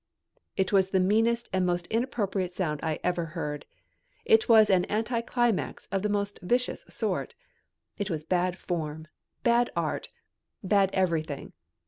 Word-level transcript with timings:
It 0.57 0.73
was 0.73 0.89
the 0.89 0.99
meanest 0.99 1.47
and 1.53 1.63
most 1.63 1.85
inappropriate 1.91 2.51
sound 2.51 2.79
I 2.81 2.97
ever 3.03 3.23
heard. 3.37 3.67
It 4.25 4.49
was 4.49 4.71
an 4.71 4.85
anti 4.85 5.21
climax 5.21 5.87
of 5.91 6.01
the 6.01 6.09
most 6.09 6.39
vicious 6.41 6.83
sort. 6.89 7.35
It 7.99 8.09
was 8.09 8.23
bad 8.25 8.57
form, 8.57 9.05
bad 9.43 9.69
art, 9.75 10.09
bad 10.63 10.89
everything. 10.93 11.53